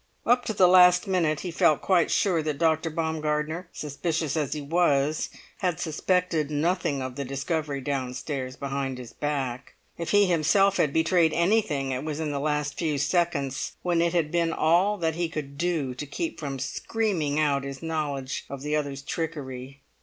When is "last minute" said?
0.67-1.41